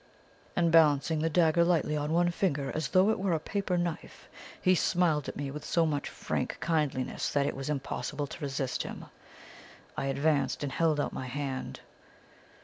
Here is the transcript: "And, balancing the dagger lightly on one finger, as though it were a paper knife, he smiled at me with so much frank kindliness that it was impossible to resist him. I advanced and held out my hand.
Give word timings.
"And, 0.55 0.71
balancing 0.71 1.19
the 1.19 1.29
dagger 1.29 1.63
lightly 1.63 1.95
on 1.95 2.11
one 2.11 2.31
finger, 2.31 2.71
as 2.73 2.87
though 2.87 3.11
it 3.11 3.19
were 3.19 3.33
a 3.33 3.39
paper 3.39 3.77
knife, 3.77 4.29
he 4.59 4.73
smiled 4.73 5.29
at 5.29 5.35
me 5.35 5.51
with 5.51 5.63
so 5.63 5.85
much 5.85 6.09
frank 6.09 6.57
kindliness 6.59 7.29
that 7.29 7.45
it 7.45 7.55
was 7.55 7.69
impossible 7.69 8.25
to 8.25 8.41
resist 8.43 8.81
him. 8.81 9.05
I 9.95 10.07
advanced 10.07 10.63
and 10.63 10.71
held 10.71 10.99
out 10.99 11.13
my 11.13 11.27
hand. 11.27 11.81